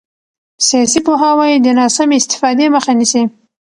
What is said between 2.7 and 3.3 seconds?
مخه نیسي